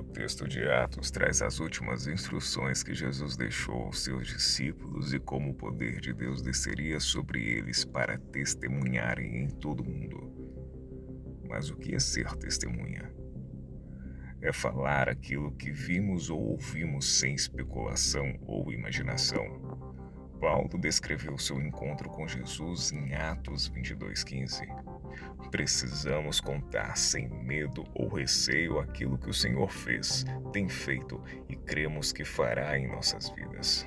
O 0.00 0.02
texto 0.02 0.48
de 0.48 0.64
Atos 0.64 1.10
traz 1.10 1.42
as 1.42 1.60
últimas 1.60 2.06
instruções 2.06 2.82
que 2.82 2.94
Jesus 2.94 3.36
deixou 3.36 3.82
aos 3.82 4.02
seus 4.02 4.28
discípulos 4.28 5.12
e 5.12 5.20
como 5.20 5.50
o 5.50 5.54
poder 5.54 6.00
de 6.00 6.14
Deus 6.14 6.40
desceria 6.40 6.98
sobre 6.98 7.44
eles 7.44 7.84
para 7.84 8.16
testemunharem 8.16 9.42
em 9.42 9.48
todo 9.48 9.82
o 9.82 9.84
mundo. 9.84 10.32
Mas 11.46 11.68
o 11.68 11.76
que 11.76 11.94
é 11.94 11.98
ser 11.98 12.34
testemunha? 12.36 13.12
É 14.40 14.50
falar 14.54 15.06
aquilo 15.06 15.52
que 15.52 15.70
vimos 15.70 16.30
ou 16.30 16.52
ouvimos 16.52 17.18
sem 17.18 17.34
especulação 17.34 18.38
ou 18.46 18.72
imaginação 18.72 19.44
Paulo 20.40 20.78
descreveu 20.78 21.36
seu 21.36 21.60
encontro 21.60 22.08
com 22.08 22.26
Jesus 22.26 22.92
em 22.92 23.14
Atos 23.14 23.70
22,15. 23.70 24.66
Precisamos 25.50 26.40
contar 26.40 26.96
sem 26.96 27.28
medo 27.28 27.84
ou 27.94 28.08
receio 28.08 28.78
aquilo 28.78 29.18
que 29.18 29.28
o 29.28 29.34
Senhor 29.34 29.70
fez, 29.70 30.24
tem 30.52 30.68
feito 30.68 31.22
e 31.48 31.54
cremos 31.56 32.10
que 32.10 32.24
fará 32.24 32.78
em 32.78 32.88
nossas 32.88 33.28
vidas. 33.30 33.86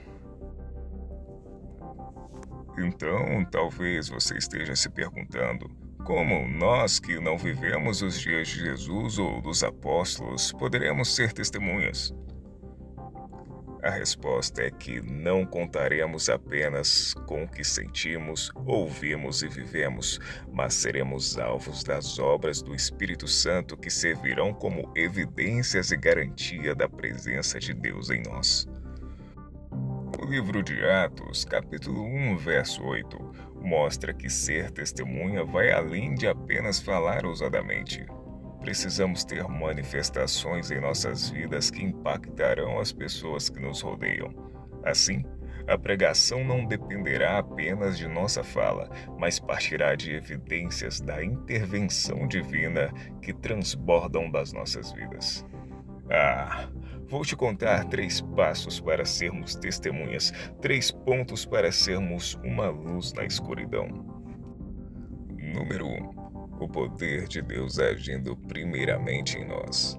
Então, 2.78 3.46
talvez 3.52 4.10
você 4.10 4.38
esteja 4.38 4.76
se 4.76 4.90
perguntando: 4.90 5.70
como 6.06 6.48
nós 6.48 7.00
que 7.00 7.20
não 7.20 7.38
vivemos 7.38 8.02
os 8.02 8.20
dias 8.20 8.48
de 8.48 8.60
Jesus 8.60 9.18
ou 9.18 9.42
dos 9.42 9.64
apóstolos 9.64 10.52
poderemos 10.52 11.16
ser 11.16 11.34
testemunhas? 11.34 12.14
A 13.84 13.90
resposta 13.90 14.62
é 14.62 14.72
que 14.72 15.02
não 15.02 15.46
contaremos 15.46 16.30
apenas 16.30 17.14
com 17.28 17.44
o 17.44 17.48
que 17.48 17.66
sentimos, 17.66 18.50
ouvimos 18.66 19.44
e 19.44 19.50
vivemos, 19.50 20.22
mas 20.54 20.74
seremos 20.74 21.38
alvos 21.38 21.84
das 21.84 22.18
obras 22.18 22.62
do 22.62 22.74
Espírito 22.74 23.28
Santo 23.28 23.76
que 23.76 23.90
servirão 23.90 24.54
como 24.54 24.90
evidências 24.96 25.92
e 25.92 25.98
garantia 25.98 26.74
da 26.74 26.88
presença 26.88 27.60
de 27.60 27.74
Deus 27.74 28.10
em 28.10 28.24
nós. 28.24 28.66
O 30.18 30.26
livro 30.28 30.64
de 30.64 30.82
Atos, 30.86 31.44
capítulo 31.44 32.06
1, 32.06 32.38
verso 32.38 32.82
8, 32.82 33.18
mostra 33.62 34.14
que 34.14 34.30
ser 34.30 34.72
testemunha 34.72 35.44
vai 35.44 35.74
além 35.74 36.16
de 36.16 36.26
apenas 36.26 36.80
falar 36.80 37.26
ousadamente. 37.26 38.06
Precisamos 38.64 39.26
ter 39.26 39.44
manifestações 39.44 40.72
em 40.72 40.80
nossas 40.80 41.30
vidas 41.30 41.70
que 41.70 41.84
impactarão 41.84 42.80
as 42.80 42.94
pessoas 42.94 43.50
que 43.50 43.60
nos 43.60 43.82
rodeiam. 43.82 44.34
Assim, 44.86 45.22
a 45.68 45.78
pregação 45.78 46.46
não 46.46 46.66
dependerá 46.66 47.40
apenas 47.40 47.98
de 47.98 48.08
nossa 48.08 48.42
fala, 48.42 48.90
mas 49.20 49.38
partirá 49.38 49.96
de 49.96 50.14
evidências 50.14 51.02
da 51.02 51.22
intervenção 51.22 52.26
divina 52.26 52.90
que 53.22 53.34
transbordam 53.34 54.32
das 54.32 54.54
nossas 54.54 54.94
vidas. 54.94 55.46
Ah, 56.10 56.70
vou 57.10 57.26
te 57.26 57.36
contar 57.36 57.84
três 57.90 58.22
passos 58.22 58.80
para 58.80 59.04
sermos 59.04 59.56
testemunhas, 59.56 60.32
três 60.62 60.90
pontos 60.90 61.46
para 61.46 61.70
sermos 61.70 62.36
uma 62.46 62.70
luz 62.70 63.12
na 63.12 63.26
escuridão. 63.26 63.88
Número 65.38 65.86
1. 65.86 65.90
Um, 65.90 66.23
o 66.64 66.70
poder 66.70 67.28
de 67.28 67.42
Deus 67.42 67.78
agindo 67.80 68.36
primeiramente 68.36 69.38
em 69.38 69.46
nós. 69.46 69.98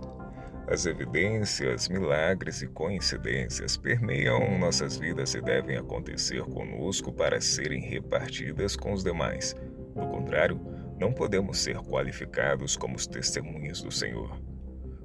As 0.67 0.87
evidências, 0.87 1.89
milagres 1.89 2.63
e 2.63 2.67
coincidências 2.67 3.77
permeiam 3.77 4.59
nossas 4.59 4.97
vidas 4.97 5.35
e 5.35 5.43
devem 5.43 5.77
acontecer 5.77 6.43
conosco 6.43 7.13
para 7.13 7.41
serem 7.41 7.83
repartidas 7.83 8.75
com 8.75 8.93
os 8.93 9.05
demais. 9.05 9.55
Do 9.95 10.07
contrário, 10.07 10.59
não 10.99 11.13
podemos 11.13 11.59
ser 11.59 11.77
qualificados 11.83 12.77
como 12.77 12.97
os 12.97 13.07
testemunhas 13.07 13.83
do 13.83 13.93
Senhor. 13.93 14.41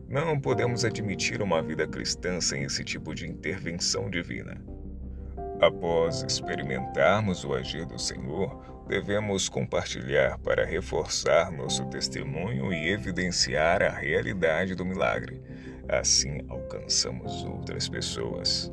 Não 0.07 0.39
podemos 0.39 0.85
admitir 0.85 1.41
uma 1.41 1.61
vida 1.61 1.85
cristã 1.85 2.39
sem 2.39 2.63
esse 2.63 2.83
tipo 2.83 3.13
de 3.13 3.27
intervenção 3.27 4.09
divina. 4.09 4.59
Após 5.61 6.23
experimentarmos 6.23 7.43
o 7.43 7.53
agir 7.53 7.85
do 7.85 7.99
Senhor, 7.99 8.78
devemos 8.89 9.47
compartilhar 9.47 10.39
para 10.39 10.65
reforçar 10.65 11.51
nosso 11.51 11.85
testemunho 11.85 12.73
e 12.73 12.89
evidenciar 12.89 13.83
a 13.83 13.89
realidade 13.91 14.73
do 14.73 14.83
milagre. 14.83 15.39
Assim 15.87 16.41
alcançamos 16.49 17.45
outras 17.45 17.87
pessoas. 17.87 18.71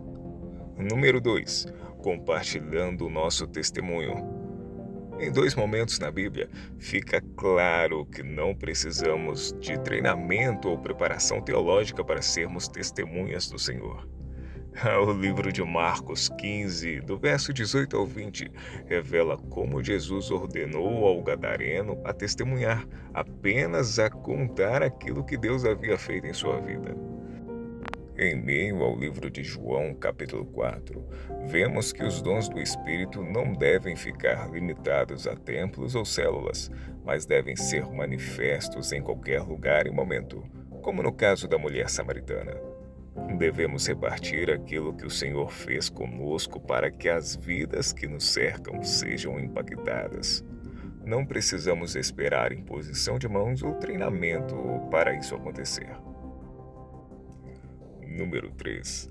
Número 0.74 1.20
2. 1.20 1.66
Compartilhando 1.98 3.06
o 3.06 3.10
nosso 3.10 3.46
testemunho. 3.46 4.34
Em 5.20 5.30
dois 5.30 5.54
momentos 5.54 5.98
na 5.98 6.10
Bíblia, 6.10 6.48
fica 6.78 7.20
claro 7.36 8.06
que 8.06 8.22
não 8.22 8.54
precisamos 8.54 9.54
de 9.60 9.78
treinamento 9.80 10.68
ou 10.68 10.78
preparação 10.78 11.42
teológica 11.42 12.02
para 12.02 12.22
sermos 12.22 12.68
testemunhas 12.68 13.50
do 13.50 13.58
Senhor. 13.58 14.15
O 15.06 15.12
livro 15.12 15.50
de 15.50 15.62
Marcos 15.62 16.28
15, 16.28 17.00
do 17.00 17.16
verso 17.16 17.52
18 17.52 17.96
ao 17.96 18.06
20, 18.06 18.50
revela 18.86 19.36
como 19.48 19.82
Jesus 19.82 20.30
ordenou 20.30 21.06
ao 21.06 21.22
gadareno 21.22 21.98
a 22.04 22.12
testemunhar, 22.12 22.86
apenas 23.14 23.98
a 23.98 24.10
contar 24.10 24.82
aquilo 24.82 25.24
que 25.24 25.36
Deus 25.36 25.64
havia 25.64 25.96
feito 25.96 26.26
em 26.26 26.32
sua 26.34 26.60
vida. 26.60 26.94
Em 28.18 28.34
meio 28.34 28.82
ao 28.82 28.98
livro 28.98 29.30
de 29.30 29.42
João, 29.42 29.94
capítulo 29.94 30.44
4, 30.46 31.04
vemos 31.46 31.92
que 31.92 32.02
os 32.02 32.20
dons 32.22 32.48
do 32.48 32.60
Espírito 32.60 33.22
não 33.22 33.52
devem 33.52 33.94
ficar 33.94 34.50
limitados 34.50 35.26
a 35.26 35.36
templos 35.36 35.94
ou 35.94 36.04
células, 36.04 36.70
mas 37.04 37.26
devem 37.26 37.56
ser 37.56 37.86
manifestos 37.90 38.92
em 38.92 39.02
qualquer 39.02 39.42
lugar 39.42 39.86
e 39.86 39.90
momento, 39.90 40.42
como 40.82 41.02
no 41.02 41.12
caso 41.12 41.46
da 41.46 41.58
mulher 41.58 41.90
samaritana. 41.90 42.75
Devemos 43.38 43.86
repartir 43.86 44.50
aquilo 44.50 44.94
que 44.94 45.06
o 45.06 45.10
Senhor 45.10 45.50
fez 45.50 45.88
conosco 45.88 46.60
para 46.60 46.90
que 46.90 47.08
as 47.08 47.36
vidas 47.36 47.92
que 47.92 48.06
nos 48.06 48.24
cercam 48.24 48.82
sejam 48.82 49.38
impactadas. 49.38 50.44
Não 51.04 51.24
precisamos 51.24 51.94
esperar 51.94 52.52
imposição 52.52 53.18
de 53.18 53.28
mãos 53.28 53.62
ou 53.62 53.74
treinamento 53.74 54.56
para 54.90 55.16
isso 55.16 55.34
acontecer. 55.34 55.96
Número 58.06 58.50
3. 58.52 59.10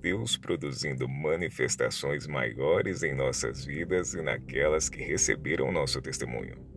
Deus 0.00 0.36
produzindo 0.36 1.08
manifestações 1.08 2.26
maiores 2.26 3.02
em 3.02 3.14
nossas 3.14 3.64
vidas 3.64 4.14
e 4.14 4.22
naquelas 4.22 4.88
que 4.88 5.02
receberam 5.02 5.72
nosso 5.72 6.02
testemunho. 6.02 6.71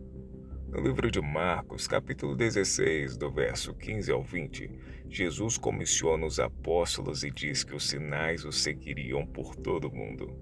No 0.68 0.80
livro 0.80 1.10
de 1.10 1.20
Marcos, 1.20 1.86
capítulo 1.86 2.34
16, 2.34 3.16
do 3.16 3.30
verso 3.30 3.72
15 3.72 4.10
ao 4.10 4.22
20, 4.22 4.70
Jesus 5.08 5.56
comissiona 5.56 6.26
os 6.26 6.40
apóstolos 6.40 7.22
e 7.22 7.30
diz 7.30 7.62
que 7.62 7.74
os 7.74 7.88
sinais 7.88 8.44
os 8.44 8.60
seguiriam 8.62 9.24
por 9.24 9.54
todo 9.54 9.88
o 9.88 9.94
mundo. 9.94 10.36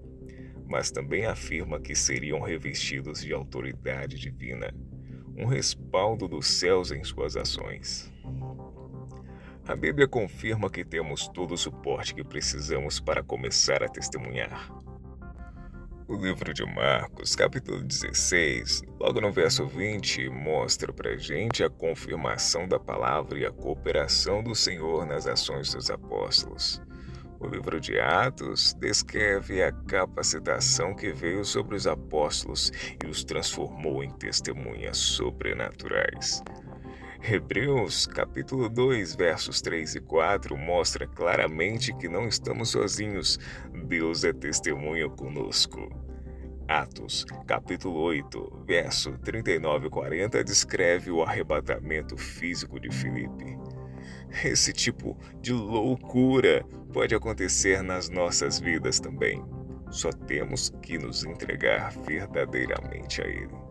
Mas 0.67 0.89
também 0.89 1.25
afirma 1.25 1.79
que 1.79 1.95
seriam 1.95 2.41
revestidos 2.41 3.21
de 3.21 3.33
autoridade 3.33 4.17
divina, 4.19 4.73
um 5.37 5.45
respaldo 5.45 6.27
dos 6.27 6.47
céus 6.47 6.91
em 6.91 7.03
suas 7.03 7.37
ações. 7.37 8.11
A 9.67 9.75
Bíblia 9.75 10.07
confirma 10.07 10.71
que 10.71 10.83
temos 10.83 11.27
todo 11.27 11.53
o 11.53 11.57
suporte 11.57 12.15
que 12.15 12.23
precisamos 12.23 12.99
para 12.99 13.23
começar 13.23 13.83
a 13.83 13.89
testemunhar. 13.89 14.71
O 16.07 16.15
livro 16.15 16.53
de 16.53 16.63
Marcos, 16.63 17.35
capítulo 17.35 17.81
16, 17.81 18.83
logo 18.99 19.19
no 19.19 19.31
verso 19.31 19.65
20, 19.65 20.29
mostra 20.29 20.93
para 20.93 21.17
gente 21.17 21.63
a 21.63 21.69
confirmação 21.69 22.67
da 22.67 22.79
palavra 22.79 23.39
e 23.39 23.45
a 23.45 23.51
cooperação 23.51 24.43
do 24.43 24.53
Senhor 24.53 25.03
nas 25.07 25.25
ações 25.25 25.73
dos 25.73 25.89
apóstolos. 25.89 26.79
O 27.39 27.47
livro 27.47 27.81
de 27.81 27.99
Atos 27.99 28.75
descreve 28.75 29.63
a 29.63 29.71
capacitação 29.71 30.95
que 30.95 31.11
veio 31.11 31.43
sobre 31.43 31.75
os 31.75 31.87
apóstolos 31.87 32.71
e 33.03 33.07
os 33.07 33.23
transformou 33.23 34.03
em 34.03 34.11
testemunhas 34.11 34.97
sobrenaturais. 34.97 36.43
Hebreus 37.27 38.05
capítulo 38.05 38.69
2, 38.69 39.15
versos 39.15 39.59
3 39.59 39.95
e 39.95 39.99
4 39.99 40.55
mostra 40.55 41.07
claramente 41.07 41.91
que 41.97 42.07
não 42.07 42.27
estamos 42.27 42.69
sozinhos. 42.69 43.39
Deus 43.87 44.23
é 44.23 44.31
testemunha 44.31 45.09
conosco. 45.09 45.89
Atos, 46.67 47.25
capítulo 47.47 47.99
8, 47.99 48.63
verso 48.67 49.17
39 49.23 49.87
e 49.87 49.89
40 49.89 50.43
descreve 50.43 51.09
o 51.09 51.23
arrebatamento 51.23 52.15
físico 52.15 52.79
de 52.79 52.91
Filipe. 52.91 53.57
Esse 54.43 54.71
tipo 54.71 55.17
de 55.41 55.51
loucura 55.51 56.63
pode 56.93 57.15
acontecer 57.15 57.81
nas 57.81 58.07
nossas 58.07 58.59
vidas 58.59 58.99
também. 58.99 59.43
Só 59.89 60.11
temos 60.11 60.71
que 60.79 60.99
nos 60.99 61.25
entregar 61.25 61.91
verdadeiramente 62.05 63.19
a 63.23 63.27
Ele. 63.27 63.64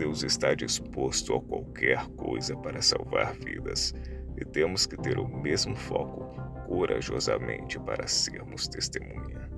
Deus 0.00 0.22
está 0.22 0.54
disposto 0.54 1.34
a 1.34 1.42
qualquer 1.42 2.06
coisa 2.16 2.56
para 2.56 2.80
salvar 2.80 3.34
vidas 3.34 3.94
e 4.34 4.42
temos 4.46 4.86
que 4.86 4.96
ter 4.96 5.18
o 5.18 5.28
mesmo 5.28 5.76
foco 5.76 6.34
corajosamente 6.66 7.78
para 7.78 8.08
sermos 8.08 8.66
testemunha. 8.66 9.50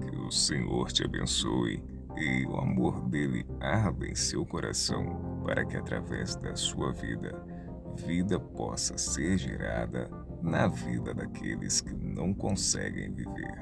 Que 0.00 0.16
o 0.16 0.28
Senhor 0.28 0.90
te 0.90 1.04
abençoe 1.04 1.84
e 2.16 2.44
o 2.46 2.56
amor 2.56 3.08
dele 3.08 3.46
arda 3.60 4.08
em 4.08 4.14
seu 4.16 4.44
coração 4.44 5.40
para 5.44 5.64
que 5.64 5.76
através 5.76 6.34
da 6.34 6.56
sua 6.56 6.92
vida 6.94 7.32
vida 8.04 8.40
possa 8.40 8.98
ser 8.98 9.38
gerada 9.38 10.10
na 10.42 10.66
vida 10.66 11.14
daqueles 11.14 11.80
que 11.80 11.94
não 11.94 12.34
conseguem 12.34 13.12
viver. 13.12 13.54